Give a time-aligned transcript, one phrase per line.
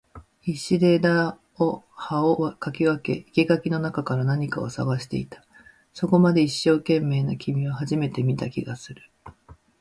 [0.41, 5.45] 必死で枝を葉を掻き分け、生垣の中から何かを探していた。
[5.93, 9.03] そこまで一生懸命な君は初めて見た気がする。